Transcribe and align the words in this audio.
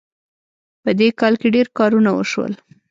په 0.83 0.91
دې 0.99 1.07
کال 1.19 1.33
کې 1.41 1.47
ډېر 1.55 1.67
کارونه 1.77 2.09
وشول 2.13 2.53